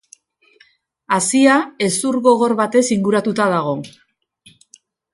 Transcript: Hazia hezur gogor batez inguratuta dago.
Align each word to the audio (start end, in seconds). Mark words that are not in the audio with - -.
Hazia 1.17 1.59
hezur 1.87 2.19
gogor 2.31 2.57
batez 2.63 2.85
inguratuta 2.99 3.51
dago. 3.57 3.77